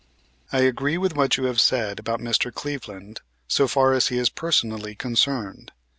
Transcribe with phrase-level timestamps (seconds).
[0.51, 2.51] I agree with what you have said about Mr.
[2.51, 5.71] Cleveland, so far as he is personally concerned.